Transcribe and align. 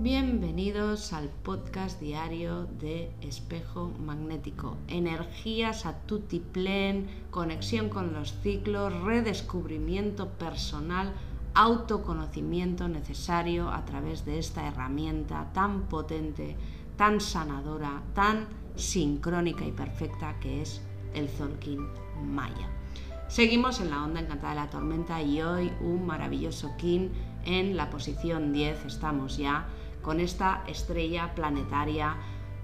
Bienvenidos 0.00 1.12
al 1.12 1.30
podcast 1.30 2.00
diario 2.00 2.64
de 2.64 3.10
Espejo 3.20 3.90
Magnético. 3.98 4.76
Energías 4.86 5.86
a 5.86 5.98
tutti 6.00 6.40
plen, 6.40 7.08
conexión 7.30 7.88
con 7.88 8.12
los 8.12 8.34
ciclos, 8.42 8.92
redescubrimiento 9.02 10.28
personal, 10.28 11.12
autoconocimiento 11.54 12.86
necesario 12.86 13.70
a 13.70 13.84
través 13.86 14.24
de 14.24 14.38
esta 14.38 14.68
herramienta 14.68 15.50
tan 15.54 15.82
potente, 15.82 16.56
tan 16.96 17.20
sanadora, 17.20 18.02
tan 18.14 18.46
sincrónica 18.76 19.64
y 19.64 19.72
perfecta 19.72 20.38
que 20.38 20.62
es 20.62 20.82
el 21.14 21.28
Zolkin 21.28 21.86
Maya. 22.22 22.68
Seguimos 23.28 23.80
en 23.80 23.90
la 23.90 24.04
onda 24.04 24.20
encantada 24.20 24.50
de 24.50 24.60
la 24.60 24.70
tormenta 24.70 25.22
y 25.22 25.40
hoy 25.40 25.72
un 25.80 26.06
maravilloso 26.06 26.72
Kin 26.76 27.10
en 27.44 27.76
la 27.76 27.90
posición 27.90 28.52
10. 28.52 28.86
Estamos 28.86 29.36
ya 29.36 29.66
con 30.02 30.20
esta 30.20 30.64
estrella 30.66 31.34
planetaria 31.34 32.16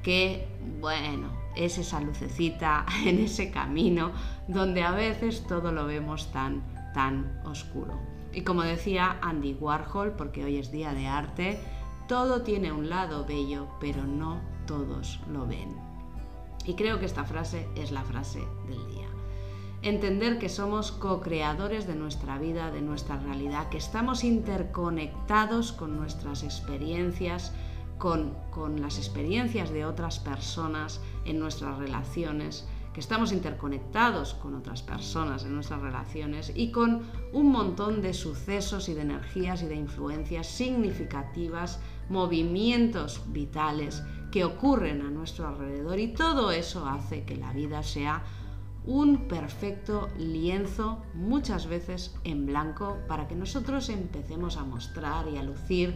que, 0.02 0.48
bueno, 0.80 1.28
es 1.56 1.78
esa 1.78 2.00
lucecita 2.00 2.86
en 3.04 3.20
ese 3.20 3.50
camino 3.50 4.12
donde 4.48 4.82
a 4.82 4.92
veces 4.92 5.46
todo 5.46 5.72
lo 5.72 5.86
vemos 5.86 6.30
tan, 6.32 6.62
tan 6.94 7.40
oscuro. 7.44 7.98
Y 8.32 8.42
como 8.42 8.62
decía 8.62 9.18
Andy 9.22 9.54
Warhol, 9.54 10.12
porque 10.12 10.44
hoy 10.44 10.58
es 10.58 10.70
día 10.70 10.92
de 10.92 11.06
arte, 11.06 11.60
todo 12.06 12.42
tiene 12.42 12.72
un 12.72 12.88
lado 12.88 13.24
bello, 13.24 13.68
pero 13.80 14.04
no 14.04 14.40
todos 14.66 15.20
lo 15.30 15.46
ven. 15.46 15.76
Y 16.64 16.74
creo 16.74 17.00
que 17.00 17.06
esta 17.06 17.24
frase 17.24 17.66
es 17.74 17.90
la 17.90 18.02
frase 18.02 18.40
del 18.68 18.86
día 18.88 18.99
entender 19.82 20.38
que 20.38 20.48
somos 20.48 20.92
co-creadores 20.92 21.86
de 21.86 21.94
nuestra 21.94 22.38
vida, 22.38 22.70
de 22.70 22.82
nuestra 22.82 23.18
realidad, 23.18 23.68
que 23.70 23.78
estamos 23.78 24.24
interconectados 24.24 25.72
con 25.72 25.96
nuestras 25.96 26.42
experiencias, 26.42 27.52
con, 27.98 28.34
las 28.80 28.98
experiencias 28.98 29.70
de 29.70 29.84
otras 29.84 30.18
personas 30.18 31.00
en 31.24 31.38
nuestras 31.38 31.78
relaciones, 31.78 32.66
que 32.92 33.00
estamos 33.00 33.32
interconectados 33.32 34.34
con 34.34 34.54
otras 34.54 34.82
personas 34.82 35.44
en 35.44 35.54
nuestras 35.54 35.80
relaciones 35.80 36.52
y 36.54 36.72
con 36.72 37.02
un 37.32 37.52
montón 37.52 38.02
de 38.02 38.12
sucesos 38.14 38.88
y 38.88 38.94
de 38.94 39.02
energías 39.02 39.62
y 39.62 39.66
de 39.66 39.76
influencias 39.76 40.48
significativas, 40.48 41.78
movimientos 42.08 43.22
vitales 43.28 44.02
que 44.32 44.44
ocurren 44.44 45.02
a 45.02 45.10
nuestro 45.10 45.46
alrededor 45.48 45.98
y 46.00 46.12
todo 46.12 46.50
eso 46.50 46.86
hace 46.86 47.24
que 47.24 47.36
la 47.36 47.52
vida 47.52 47.82
sea 47.82 48.24
un 48.84 49.28
perfecto 49.28 50.08
lienzo, 50.16 51.02
muchas 51.14 51.66
veces 51.66 52.14
en 52.24 52.46
blanco, 52.46 52.98
para 53.08 53.28
que 53.28 53.34
nosotros 53.34 53.88
empecemos 53.88 54.56
a 54.56 54.64
mostrar 54.64 55.28
y 55.28 55.36
a 55.36 55.42
lucir 55.42 55.94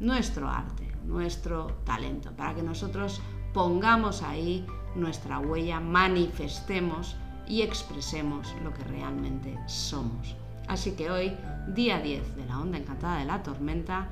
nuestro 0.00 0.48
arte, 0.48 0.90
nuestro 1.04 1.68
talento, 1.84 2.32
para 2.36 2.54
que 2.54 2.62
nosotros 2.62 3.20
pongamos 3.52 4.22
ahí 4.22 4.66
nuestra 4.96 5.38
huella, 5.38 5.80
manifestemos 5.80 7.16
y 7.46 7.62
expresemos 7.62 8.54
lo 8.64 8.72
que 8.72 8.84
realmente 8.84 9.56
somos. 9.66 10.34
Así 10.66 10.92
que 10.92 11.10
hoy, 11.10 11.36
día 11.68 12.00
10 12.00 12.36
de 12.36 12.46
la 12.46 12.58
onda 12.58 12.78
encantada 12.78 13.18
de 13.18 13.26
la 13.26 13.42
tormenta, 13.42 14.08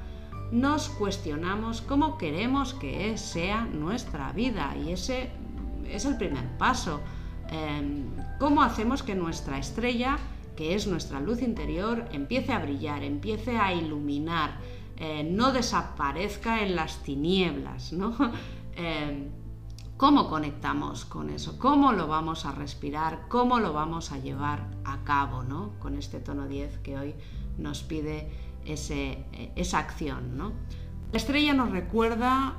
nos 0.53 0.91
cuestionamos 0.91 1.81
cómo 1.81 2.19
queremos 2.19 2.75
que 2.75 3.17
sea 3.17 3.65
nuestra 3.65 4.33
vida 4.33 4.77
y 4.77 4.93
ese 4.93 5.31
es 5.89 6.05
el 6.05 6.19
primer 6.19 6.47
paso 6.59 7.00
Em, 7.53 8.06
cómo 8.39 8.62
hacemos 8.62 9.03
que 9.03 9.14
nuestra 9.14 9.58
estrella, 9.58 10.19
que 10.56 10.75
es 10.75 10.86
nuestra 10.86 11.20
luz 11.20 11.42
interior, 11.42 12.06
empiece 12.11 12.53
a 12.53 12.59
brillar, 12.59 13.05
empiece 13.05 13.59
a 13.59 13.75
iluminar, 13.75 14.56
eh, 14.97 15.22
no 15.22 15.53
desaparezca 15.53 16.62
en 16.62 16.75
las 16.75 17.03
tinieblas, 17.03 17.92
¿no? 17.92 18.17
Em, 18.75 19.28
¿Cómo 19.98 20.28
conectamos 20.28 21.04
con 21.04 21.31
eso? 21.31 21.59
¿Cómo 21.59 21.93
lo 21.93 22.09
vamos 22.09 22.44
a 22.44 22.53
respirar? 22.53 23.26
¿Cómo 23.28 23.60
lo 23.60 23.72
vamos 23.72 24.10
a 24.10 24.19
llevar 24.19 24.66
a 24.84 25.05
cabo 25.05 25.44
¿no? 25.44 25.78
con 25.78 25.97
este 25.97 26.19
tono 26.19 26.49
10 26.49 26.78
que 26.78 26.99
hoy 26.99 27.15
nos 27.56 27.84
pide 27.84 28.28
eh, 28.65 29.53
esa 29.55 29.78
acción? 29.78 30.37
¿no? 30.37 30.55
La 31.12 31.19
estrella 31.19 31.55
nos 31.55 31.71
recuerda 31.71 32.56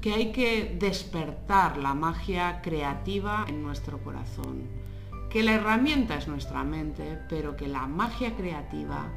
que 0.00 0.14
hay 0.14 0.32
que 0.32 0.76
despertar 0.78 1.76
la 1.76 1.94
magia 1.94 2.60
creativa 2.62 3.44
en 3.48 3.62
nuestro 3.62 3.98
corazón, 3.98 4.62
que 5.30 5.42
la 5.42 5.54
herramienta 5.54 6.16
es 6.16 6.28
nuestra 6.28 6.64
mente, 6.64 7.18
pero 7.28 7.56
que 7.56 7.68
la 7.68 7.86
magia 7.86 8.36
creativa 8.36 9.08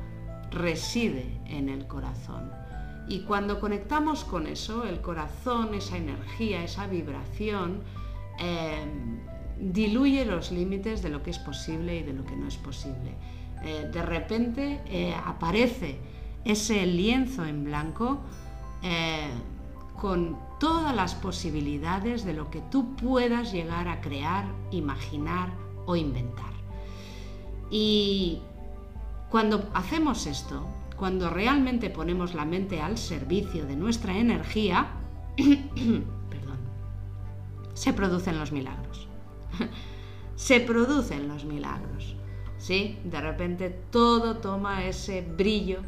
reside 0.50 1.40
en 1.46 1.70
el 1.70 1.88
corazón. 1.88 2.52
Y 3.08 3.22
cuando 3.22 3.60
conectamos 3.60 4.24
con 4.24 4.48
eso, 4.48 4.86
el 4.86 5.02
corazón, 5.02 5.74
esa 5.74 5.98
energía, 5.98 6.64
esa 6.64 6.88
vibración, 6.88 7.82
eh, 8.40 8.86
diluye 9.60 10.26
los 10.26 10.52
límites 10.52 11.02
de 11.02 11.10
lo 11.10 11.22
que 11.22 11.30
es 11.32 11.40
posible 11.40 12.00
y 12.00 12.04
de 12.04 12.14
lo 12.14 12.24
que 12.26 12.36
no 12.36 12.48
es 12.48 12.58
posible. 12.58 13.14
Eh, 13.64 13.90
de 13.92 14.02
repente 14.02 14.80
eh, 14.88 15.14
aparece 15.26 16.00
ese 16.44 16.86
lienzo 16.86 17.46
en 17.46 17.64
blanco 17.64 18.20
con 19.96 20.36
todas 20.62 20.96
las 20.96 21.16
posibilidades 21.16 22.24
de 22.24 22.34
lo 22.34 22.52
que 22.52 22.62
tú 22.62 22.96
puedas 22.96 23.52
llegar 23.52 23.88
a 23.88 24.00
crear, 24.00 24.46
imaginar 24.70 25.50
o 25.88 25.96
inventar. 25.96 26.54
Y 27.72 28.44
cuando 29.32 29.68
hacemos 29.74 30.28
esto, 30.28 30.64
cuando 30.96 31.32
realmente 31.32 31.90
ponemos 31.90 32.36
la 32.36 32.46
mente 32.46 32.80
al 32.80 33.00
servicio 33.00 33.66
de 33.66 33.76
nuestra 33.76 34.16
energía, 34.16 34.86
perdón, 35.36 36.60
se 37.74 37.92
producen 37.94 38.38
los 38.38 38.52
milagros. 38.52 39.08
se 40.36 40.60
producen 40.60 41.28
los 41.28 41.44
milagros. 41.44 42.16
¿Sí? 42.60 43.00
De 43.04 43.20
repente 43.20 43.72
todo 43.90 44.38
toma 44.38 44.86
ese 44.86 45.24
brillo 45.24 45.80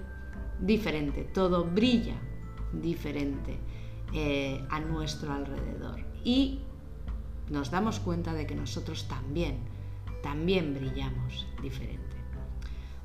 diferente, 0.60 1.26
todo 1.26 1.64
brilla 1.64 2.16
diferente. 2.72 3.60
Eh, 4.16 4.64
a 4.70 4.80
nuestro 4.80 5.34
alrededor. 5.34 6.00
Y 6.24 6.60
nos 7.50 7.72
damos 7.72 8.00
cuenta 8.00 8.32
de 8.34 8.46
que 8.46 8.54
nosotros 8.54 9.08
también, 9.08 9.58
también 10.22 10.76
brillamos 10.76 11.48
diferente. 11.64 12.16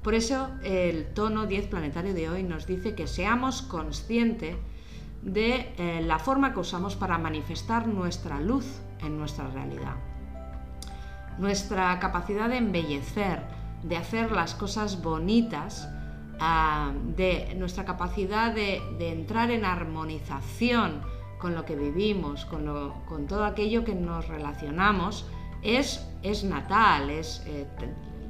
Por 0.02 0.14
eso 0.14 0.50
el 0.62 1.06
tono 1.14 1.46
10 1.46 1.68
planetario 1.68 2.12
de 2.12 2.28
hoy 2.28 2.42
nos 2.42 2.66
dice 2.66 2.94
que 2.94 3.06
seamos 3.06 3.62
conscientes 3.62 4.56
de 5.22 5.72
eh, 5.78 6.02
la 6.04 6.18
forma 6.18 6.52
que 6.52 6.60
usamos 6.60 6.94
para 6.94 7.16
manifestar 7.16 7.88
nuestra 7.88 8.38
luz 8.38 8.66
en 9.00 9.16
nuestra 9.16 9.48
realidad. 9.48 9.96
Nuestra 11.38 11.98
capacidad 12.00 12.50
de 12.50 12.58
embellecer, 12.58 13.42
de 13.82 13.96
hacer 13.96 14.30
las 14.30 14.54
cosas 14.54 15.02
bonitas, 15.02 15.88
de 17.16 17.54
nuestra 17.56 17.84
capacidad 17.84 18.54
de, 18.54 18.80
entrar 19.00 19.50
en 19.50 19.64
armonización 19.64 21.02
con 21.38 21.54
lo 21.54 21.64
que 21.64 21.76
vivimos, 21.76 22.44
con, 22.44 23.26
todo 23.26 23.44
aquello 23.44 23.84
que 23.84 23.94
nos 23.94 24.28
relacionamos, 24.28 25.26
es, 25.62 26.06
es 26.22 26.44
natal, 26.44 27.10
es, 27.10 27.42
eh, 27.46 27.66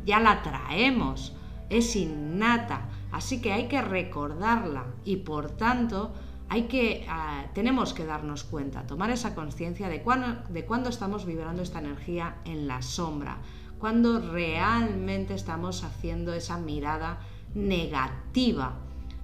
ya 0.04 0.20
la 0.20 0.42
traemos, 0.42 1.36
es 1.68 1.96
innata, 1.96 2.88
así 3.12 3.40
que 3.42 3.52
hay 3.52 3.68
que 3.68 3.82
recordarla 3.82 4.86
y 5.04 5.16
por 5.16 5.50
tanto 5.50 6.12
hay 6.48 6.62
que, 6.62 7.04
ah, 7.08 7.44
tenemos 7.52 7.92
que 7.92 8.06
darnos 8.06 8.44
cuenta, 8.44 8.86
tomar 8.86 9.10
esa 9.10 9.34
conciencia 9.34 9.90
de 9.90 10.00
cuándo, 10.00 10.42
de 10.48 10.64
cuándo 10.64 10.88
estamos 10.88 11.26
vibrando 11.26 11.62
esta 11.62 11.80
energía 11.80 12.36
en 12.46 12.66
la 12.66 12.80
sombra, 12.80 13.38
cuando 13.78 14.18
realmente 14.20 15.34
estamos 15.34 15.84
haciendo 15.84 16.32
esa 16.32 16.58
mirada 16.58 17.20
negativa, 17.54 18.74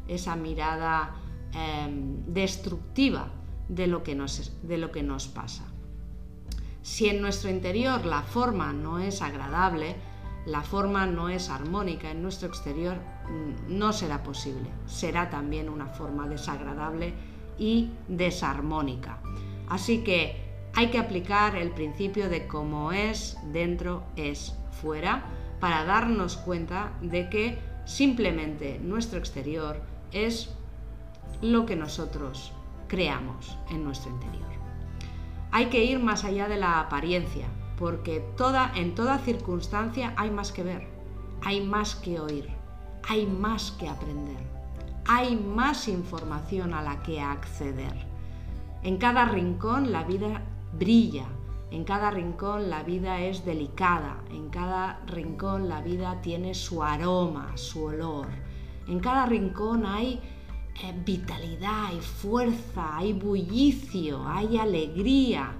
esa 0.09 0.37
mirada 0.37 1.15
em, 1.53 2.25
destructiva 2.27 3.31
de 3.69 3.87
lo, 3.87 4.03
que 4.03 4.15
nos, 4.15 4.53
de 4.63 4.79
lo 4.79 4.91
que 4.91 5.03
nos 5.03 5.29
pasa. 5.29 5.65
Si 6.83 7.09
en 7.09 7.23
nuestro 7.23 7.51
interior 7.51 8.05
la 8.05 8.23
forma 8.23 8.73
no 8.73 8.99
es 8.99 9.23
agradable, 9.23 9.97
la 10.47 10.61
forma 10.61 11.07
no 11.07 11.31
es 11.31 11.49
armónica, 11.49 12.11
en 12.11 12.23
nuestro 12.23 12.49
exterior 12.49 12.97
mm, 12.97 13.79
no 13.79 13.93
será 13.93 14.23
posible. 14.23 14.69
Será 14.87 15.31
también 15.31 15.69
una 15.69 15.87
forma 15.87 16.29
desagradable 16.29 17.15
y 17.59 17.91
desarmónica. 18.09 19.21
Así 19.69 20.05
que 20.05 20.45
hay 20.75 20.91
que 20.91 20.99
aplicar 20.99 21.57
el 21.57 21.71
principio 21.71 22.29
de 22.29 22.47
cómo 22.47 22.93
es 22.93 23.39
dentro 23.53 24.03
es 24.17 24.55
fuera 24.83 25.25
para 25.61 25.85
darnos 25.85 26.37
cuenta 26.37 26.93
de 27.01 27.31
que 27.31 27.59
Simplemente 27.85 28.79
nuestro 28.83 29.19
exterior 29.19 29.81
es 30.13 30.51
lo 31.43 31.67
que 31.67 31.77
nosotros 31.77 32.53
creamos 32.89 33.59
en 33.71 33.85
nuestro 33.85 34.11
interior. 34.11 34.45
Hay 35.51 35.67
que 35.67 35.85
ir 35.85 35.99
más 35.99 36.25
allá 36.25 36.49
de 36.49 36.57
la 36.57 36.81
apariencia, 36.81 37.47
porque 37.79 38.25
en 38.75 38.95
toda 38.95 39.19
circunstancia 39.19 40.15
hay 40.17 40.31
más 40.31 40.53
que 40.53 40.63
ver, 40.63 40.89
hay 41.43 41.61
más 41.61 41.95
que 41.95 42.21
oír, 42.21 42.49
hay 43.09 43.27
más 43.27 43.73
que 43.73 43.89
aprender, 43.89 44.39
hay 45.07 45.37
más 45.37 45.89
información 45.89 46.73
a 46.73 46.83
la 46.83 47.03
que 47.03 47.21
acceder. 47.21 47.95
En 48.83 48.99
cada 48.99 49.27
rincón 49.27 49.93
la 49.93 50.05
vida 50.05 50.43
brilla, 50.73 51.27
en 51.71 51.85
cada 51.85 52.11
rincón 52.11 52.71
la 52.71 52.83
vida 52.83 53.21
es 53.21 53.45
delicada, 53.45 54.23
en 54.31 54.49
cada 54.49 55.01
rincón 55.07 55.69
la 55.69 55.81
vida 55.81 56.21
tiene 56.23 56.55
su 56.55 56.83
aroma, 56.83 57.57
su 57.57 57.85
olor. 57.85 58.29
En 58.87 59.01
cada 59.01 59.27
rincón 59.27 59.87
hay 59.87 60.21
eh, 60.83 60.95
vitalidad, 61.05 61.87
hay 61.87 62.01
fuerza, 62.01 62.97
hay 62.97 63.13
bullicio, 63.13 64.27
hay 64.27 64.59
alegría. 64.59 65.53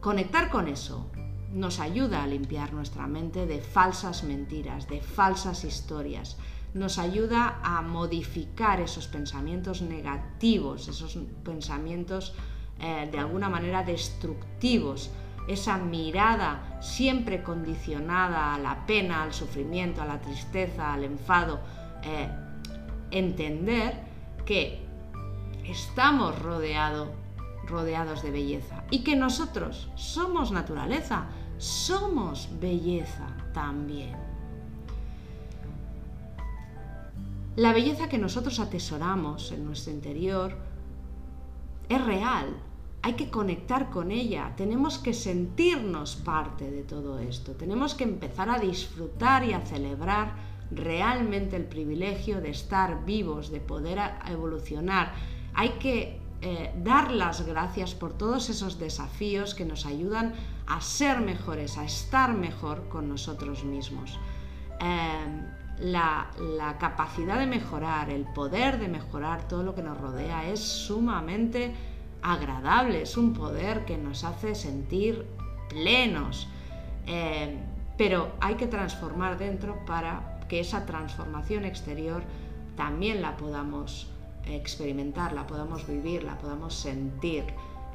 Conectar 0.00 0.50
con 0.50 0.68
eso 0.68 1.10
nos 1.52 1.78
ayuda 1.78 2.24
a 2.24 2.26
limpiar 2.26 2.72
nuestra 2.72 3.06
mente 3.06 3.46
de 3.46 3.60
falsas 3.60 4.24
mentiras, 4.24 4.88
de 4.88 5.00
falsas 5.00 5.64
historias, 5.64 6.36
nos 6.74 6.98
ayuda 6.98 7.60
a 7.62 7.80
modificar 7.82 8.80
esos 8.80 9.06
pensamientos 9.06 9.80
negativos, 9.80 10.88
esos 10.88 11.16
pensamientos 11.44 12.34
eh, 12.80 13.08
de 13.10 13.18
alguna 13.18 13.48
manera 13.48 13.84
destructivos, 13.84 15.10
esa 15.48 15.78
mirada 15.78 16.78
siempre 16.80 17.42
condicionada 17.42 18.54
a 18.54 18.58
la 18.58 18.86
pena, 18.86 19.22
al 19.22 19.32
sufrimiento, 19.32 20.02
a 20.02 20.06
la 20.06 20.20
tristeza, 20.20 20.92
al 20.92 21.04
enfado, 21.04 21.60
eh, 22.02 22.28
entender 23.10 23.94
que 24.46 24.84
estamos 25.64 26.38
rodeados 26.40 27.10
de 28.22 28.30
belleza 28.30 28.84
y 28.90 29.02
que 29.04 29.16
nosotros 29.16 29.90
somos 29.94 30.50
naturaleza, 30.50 31.26
somos 31.58 32.48
belleza 32.60 33.26
también. 33.52 34.16
La 37.56 37.72
belleza 37.72 38.08
que 38.08 38.18
nosotros 38.18 38.58
atesoramos 38.58 39.52
en 39.52 39.64
nuestro 39.64 39.92
interior 39.92 40.56
es 41.88 42.04
real, 42.04 42.56
hay 43.04 43.12
que 43.12 43.28
conectar 43.28 43.90
con 43.90 44.10
ella, 44.10 44.54
tenemos 44.56 44.96
que 44.96 45.12
sentirnos 45.12 46.16
parte 46.16 46.70
de 46.70 46.84
todo 46.84 47.18
esto, 47.18 47.52
tenemos 47.52 47.94
que 47.94 48.04
empezar 48.04 48.48
a 48.48 48.58
disfrutar 48.58 49.44
y 49.44 49.52
a 49.52 49.60
celebrar 49.60 50.32
realmente 50.70 51.54
el 51.56 51.66
privilegio 51.66 52.40
de 52.40 52.48
estar 52.48 53.04
vivos, 53.04 53.50
de 53.50 53.60
poder 53.60 53.98
evolucionar. 54.26 55.12
Hay 55.52 55.72
que 55.72 56.18
eh, 56.40 56.72
dar 56.82 57.10
las 57.10 57.46
gracias 57.46 57.94
por 57.94 58.14
todos 58.14 58.48
esos 58.48 58.78
desafíos 58.78 59.54
que 59.54 59.66
nos 59.66 59.84
ayudan 59.84 60.32
a 60.66 60.80
ser 60.80 61.20
mejores, 61.20 61.76
a 61.76 61.84
estar 61.84 62.32
mejor 62.32 62.88
con 62.88 63.10
nosotros 63.10 63.64
mismos. 63.64 64.18
Eh, 64.80 65.42
la, 65.80 66.76
capacidad 66.80 67.38
de 67.38 67.46
mejorar, 67.46 68.08
el 68.08 68.24
poder 68.24 68.78
de 68.78 68.88
mejorar 68.88 69.46
todo 69.46 69.62
lo 69.62 69.74
que 69.74 69.82
nos 69.82 70.00
rodea 70.00 70.48
es 70.48 70.60
sumamente 70.60 71.74
agradable, 72.24 73.02
es 73.02 73.16
un 73.16 73.34
poder 73.34 73.84
que 73.84 73.98
nos 73.98 74.24
hace 74.24 74.54
sentir 74.54 75.26
plenos. 75.68 76.48
Eh, 77.06 77.56
pero 77.96 78.32
hay 78.40 78.54
que 78.56 78.66
transformar 78.66 79.38
dentro 79.38 79.84
para 79.84 80.40
que 80.48 80.58
esa 80.58 80.86
transformación 80.86 81.64
exterior 81.64 82.22
también 82.76 83.22
la 83.22 83.36
podamos 83.36 84.10
experimentar, 84.46 85.32
la 85.32 85.46
podamos 85.46 85.86
vivir, 85.86 86.24
la 86.24 86.36
podamos 86.38 86.74
sentir, 86.74 87.44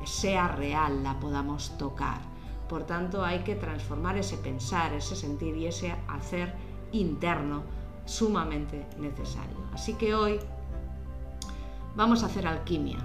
sea 0.05 0.47
real, 0.47 1.03
la 1.03 1.19
podamos 1.19 1.77
tocar. 1.77 2.21
Por 2.69 2.83
tanto, 2.83 3.25
hay 3.25 3.39
que 3.39 3.55
transformar 3.55 4.15
ese 4.17 4.37
pensar, 4.37 4.93
ese 4.93 5.15
sentir 5.15 5.57
y 5.57 5.65
ese 5.65 5.95
hacer 6.07 6.53
interno 6.91 7.63
sumamente 8.05 8.85
necesario. 8.99 9.57
Así 9.73 9.95
que 9.95 10.13
hoy 10.13 10.39
vamos 11.95 12.23
a 12.23 12.27
hacer 12.27 12.47
alquimia, 12.47 12.99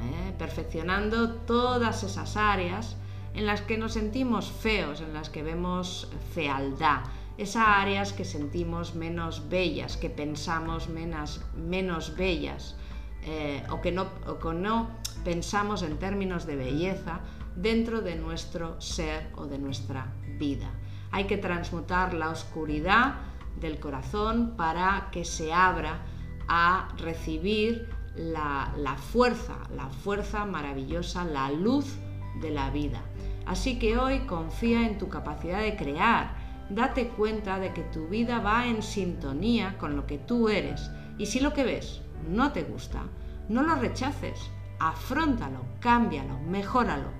¿eh? 0.00 0.34
perfeccionando 0.38 1.34
todas 1.46 2.02
esas 2.02 2.36
áreas 2.36 2.96
en 3.34 3.46
las 3.46 3.60
que 3.60 3.76
nos 3.76 3.92
sentimos 3.92 4.50
feos, 4.50 5.00
en 5.00 5.12
las 5.12 5.28
que 5.28 5.42
vemos 5.42 6.10
fealdad, 6.34 7.04
esas 7.36 7.64
áreas 7.66 8.12
que 8.12 8.24
sentimos 8.24 8.94
menos 8.94 9.48
bellas, 9.48 9.96
que 9.96 10.08
pensamos 10.08 10.88
menos, 10.88 11.42
menos 11.54 12.16
bellas, 12.16 12.76
eh, 13.24 13.62
o, 13.70 13.80
que 13.80 13.92
no, 13.92 14.06
o 14.26 14.38
que 14.38 14.54
no 14.54 14.88
pensamos 15.24 15.82
en 15.82 15.98
términos 15.98 16.46
de 16.46 16.56
belleza 16.56 17.20
dentro 17.56 18.00
de 18.00 18.16
nuestro 18.16 18.80
ser 18.80 19.30
o 19.36 19.46
de 19.46 19.58
nuestra 19.58 20.14
vida. 20.38 20.70
Hay 21.10 21.26
que 21.26 21.36
transmutar 21.36 22.14
la 22.14 22.30
oscuridad 22.30 23.16
del 23.60 23.78
corazón 23.80 24.54
para 24.56 25.08
que 25.10 25.24
se 25.24 25.52
abra 25.52 26.02
a 26.48 26.88
recibir 26.98 27.88
la, 28.16 28.96
fuerza, 29.12 29.58
la 29.74 29.88
fuerza 29.88 30.44
maravillosa, 30.44 31.24
la 31.24 31.50
luz 31.50 31.96
de 32.40 32.50
la 32.50 32.70
vida. 32.70 33.02
Así 33.46 33.78
que 33.78 33.98
hoy 33.98 34.20
confía 34.20 34.86
en 34.86 34.98
tu 34.98 35.08
capacidad 35.08 35.60
de 35.60 35.76
crear, 35.76 36.34
date 36.70 37.08
cuenta 37.08 37.58
de 37.58 37.72
que 37.72 37.82
tu 37.82 38.08
vida 38.08 38.40
va 38.40 38.66
en 38.66 38.82
sintonía 38.82 39.78
con 39.78 39.96
lo 39.96 40.06
que 40.06 40.18
tú 40.18 40.48
eres 40.48 40.90
y 41.18 41.26
si 41.26 41.40
lo 41.40 41.52
que 41.52 41.64
ves 41.64 42.02
no 42.28 42.52
te 42.52 42.64
gusta, 42.64 43.02
no 43.48 43.62
lo 43.62 43.76
rechaces, 43.76 44.50
afrontalo, 44.80 45.60
cámbialo, 45.80 46.38
mejóralo, 46.40 47.10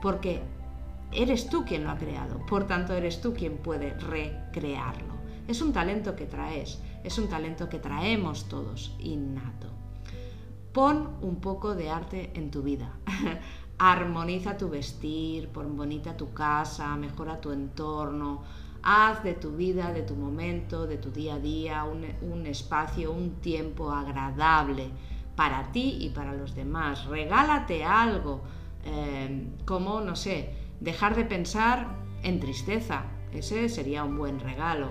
porque 0.00 0.40
eres 1.12 1.48
tú 1.48 1.64
quien 1.64 1.84
lo 1.84 1.90
ha 1.90 1.98
creado, 1.98 2.44
por 2.46 2.66
tanto 2.66 2.92
eres 2.94 3.20
tú 3.20 3.34
quien 3.34 3.56
puede 3.56 3.94
recrearlo. 3.98 5.16
Es 5.48 5.62
un 5.62 5.72
talento 5.72 6.16
que 6.16 6.26
traes, 6.26 6.80
es 7.04 7.18
un 7.18 7.28
talento 7.28 7.68
que 7.68 7.78
traemos 7.78 8.48
todos, 8.48 8.94
innato. 8.98 9.85
Pon 10.76 11.16
un 11.22 11.36
poco 11.36 11.74
de 11.74 11.88
arte 11.88 12.32
en 12.34 12.50
tu 12.50 12.60
vida. 12.60 12.98
Armoniza 13.78 14.58
tu 14.58 14.68
vestir, 14.68 15.48
pon 15.48 15.74
bonita 15.74 16.18
tu 16.18 16.34
casa, 16.34 16.94
mejora 16.96 17.40
tu 17.40 17.50
entorno, 17.50 18.42
haz 18.82 19.22
de 19.22 19.32
tu 19.32 19.52
vida, 19.52 19.94
de 19.94 20.02
tu 20.02 20.14
momento, 20.16 20.86
de 20.86 20.98
tu 20.98 21.10
día 21.10 21.36
a 21.36 21.38
día, 21.38 21.84
un, 21.84 22.44
espacio, 22.44 23.10
un 23.10 23.40
tiempo 23.40 23.90
agradable 23.90 24.90
para 25.34 25.72
ti 25.72 25.96
y 25.98 26.10
para 26.10 26.34
los 26.34 26.54
demás. 26.54 27.06
Regálate 27.06 27.82
algo, 27.82 28.42
eh, 28.84 29.48
como, 29.64 30.02
no 30.02 30.14
sé, 30.14 30.52
dejar 30.80 31.16
de 31.16 31.24
pensar 31.24 31.86
en 32.22 32.38
tristeza. 32.38 33.06
Ese 33.32 33.70
sería 33.70 34.04
un 34.04 34.18
buen 34.18 34.40
regalo. 34.40 34.90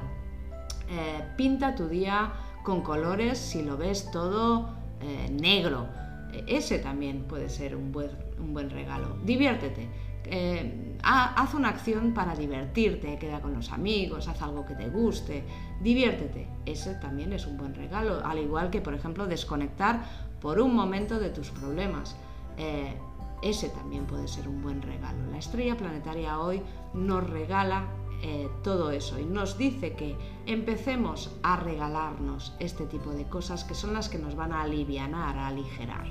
Eh, 0.90 1.24
pinta 1.38 1.76
tu 1.76 1.88
día 1.88 2.34
con 2.64 2.82
colores 2.82 3.38
si 3.38 3.62
lo 3.62 3.78
ves 3.78 4.10
todo 4.10 4.84
eh, 5.02 5.30
negro. 5.30 5.88
E, 6.32 6.58
ese 6.58 6.80
también 6.80 7.24
puede 7.24 7.50
ser 7.50 7.76
un 7.76 7.92
buen, 7.92 8.12
un 8.40 8.54
buen 8.54 8.70
regalo. 8.70 9.18
Diviértete. 9.24 9.88
Eh, 10.28 10.98
haz 11.04 11.54
una 11.54 11.70
acción 11.70 12.14
para 12.16 12.36
divertirte, 12.36 13.20
queda 13.20 13.42
con 13.42 13.54
los 13.54 13.72
amigos, 13.72 14.28
haz 14.28 14.42
algo 14.42 14.66
que 14.66 14.74
te 14.74 14.90
guste, 14.90 15.44
diviértete. 15.82 16.48
Ese 16.66 16.96
también 16.96 17.32
es 17.32 17.46
un 17.46 17.58
buen 17.58 17.76
regalo, 17.76 18.26
al 18.26 18.40
igual 18.40 18.72
que, 18.72 18.82
por 18.82 18.96
ejemplo, 18.96 19.28
desconectar 19.28 20.02
por 20.42 20.60
un 20.60 20.76
momento 20.76 21.20
de 21.20 21.30
tus 21.30 21.52
problemas. 21.52 22.16
ese 23.44 23.70
también 23.70 24.06
puede 24.06 24.28
ser 24.28 24.48
un 24.48 24.64
buen 24.64 24.82
regalo. 24.82 25.20
La 25.30 25.38
estrella 25.38 25.78
planetaria 25.78 26.40
hoy 26.40 26.64
nos 26.96 27.30
regala 27.30 27.86
eh, 28.28 28.50
todo 28.64 28.90
eso 28.90 29.20
y 29.20 29.24
nos 29.24 29.56
dice 29.56 29.94
que 29.94 30.16
empecemos 30.48 31.30
a 31.44 31.58
regalarnos 31.58 32.56
este 32.58 32.88
tipo 32.88 33.12
de 33.12 33.26
cosas 33.26 33.64
que 33.64 33.76
son 33.76 33.94
las 33.94 34.10
que 34.10 34.18
nos 34.18 34.36
van 34.36 34.52
a 34.52 34.64
aliviar, 34.64 35.14
a 35.14 35.46
aligerar. 35.46 36.08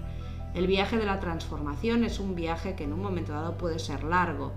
El 0.55 0.69
viaje 0.69 0.97
de 0.97 1.07
la 1.07 1.19
transformación 1.19 2.05
es 2.05 2.21
un 2.21 2.37
viaje 2.37 2.77
que 2.77 2.85
en 2.85 2.93
un 2.93 3.03
momento 3.03 3.33
dado 3.33 3.59
puede 3.59 3.81
ser 3.81 4.05
largo, 4.05 4.53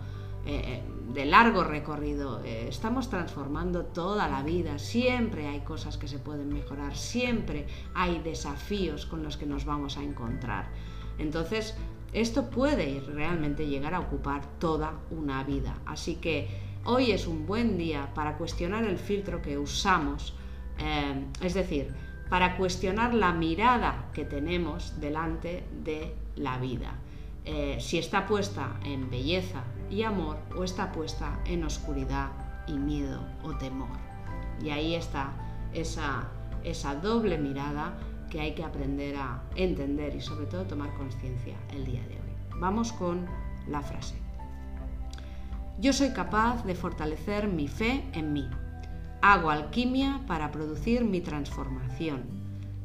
eh, 0.45 0.61
eh, 0.65 0.83
de 1.15 1.25
largo 1.25 1.63
recorrido. 1.63 2.43
estamos 2.43 3.09
transformando 3.09 3.85
toda 3.85 4.27
la 4.27 4.43
vida, 4.43 4.77
siempre 4.77 5.47
hay 5.47 5.61
cosas 5.61 5.97
que 5.97 6.07
se 6.07 6.19
pueden 6.19 6.53
mejorar, 6.53 6.95
siempre 6.95 7.65
hay 7.95 8.19
desafíos 8.19 9.07
con 9.07 9.23
los 9.23 9.35
que 9.35 9.47
nos 9.47 9.65
vamos 9.65 9.97
a 9.97 10.03
encontrar. 10.03 10.69
Entonces, 11.17 11.75
esto 12.13 12.51
puede 12.51 13.01
realmente 13.01 13.65
llegar 13.65 13.95
a 13.95 13.99
ocupar 13.99 14.45
toda 14.59 14.93
una 15.09 15.43
vida. 15.43 15.79
Así 15.87 16.17
que 16.17 16.66
Hoy 16.89 17.11
es 17.11 17.27
un 17.27 17.45
buen 17.45 17.77
día 17.77 18.13
para 18.15 18.37
cuestionar 18.37 18.85
el 18.85 18.97
filtro 18.97 19.41
que 19.41 19.57
usamos, 19.57 20.33
eh, 20.79 21.25
es 21.41 21.53
decir, 21.53 21.93
para 22.29 22.55
cuestionar 22.55 23.13
la 23.13 23.33
mirada 23.33 24.09
que 24.13 24.23
tenemos 24.23 24.97
delante 25.01 25.65
de 25.83 26.15
la 26.37 26.57
vida. 26.59 26.95
Eh, 27.43 27.75
si 27.81 27.97
está 27.97 28.25
puesta 28.25 28.79
en 28.85 29.09
belleza 29.09 29.65
y 29.89 30.03
amor 30.03 30.37
o 30.55 30.63
está 30.63 30.93
puesta 30.93 31.41
en 31.45 31.65
oscuridad 31.65 32.29
y 32.67 32.77
miedo 32.77 33.19
o 33.43 33.53
temor. 33.57 33.97
Y 34.63 34.69
ahí 34.69 34.95
está 34.95 35.33
esa, 35.73 36.29
esa 36.63 36.95
doble 36.95 37.37
mirada 37.37 37.97
que 38.31 38.39
hay 38.39 38.55
que 38.55 38.63
aprender 38.63 39.17
a 39.17 39.43
entender 39.57 40.15
y 40.15 40.21
sobre 40.21 40.45
todo 40.45 40.63
tomar 40.63 40.93
conciencia 40.93 41.57
el 41.73 41.83
día 41.83 42.07
de 42.07 42.15
hoy. 42.15 42.59
Vamos 42.61 42.93
con 42.93 43.25
la 43.67 43.81
frase. 43.81 44.26
Yo 45.79 45.93
soy 45.93 46.09
capaz 46.09 46.65
de 46.65 46.73
fortalecer 46.73 47.47
mi 47.47 47.67
fe 47.67 48.03
en 48.13 48.33
mí. 48.33 48.49
Hago 49.21 49.51
alquimia 49.51 50.23
para 50.25 50.51
producir 50.51 51.05
mi 51.05 51.21
transformación. 51.21 52.23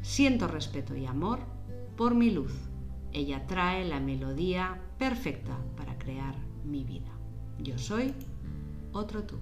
Siento 0.02 0.46
respeto 0.46 0.94
y 0.94 1.06
amor 1.06 1.40
por 1.96 2.14
mi 2.14 2.30
luz. 2.30 2.52
Ella 3.12 3.46
trae 3.46 3.87
la 3.87 3.99
melodía 3.99 4.78
perfecta 4.99 5.56
para 5.75 5.96
crear 5.96 6.34
mi 6.64 6.84
vida. 6.84 7.11
Yo 7.58 7.78
soy 7.78 8.14
otro 8.92 9.25
tú. 9.25 9.38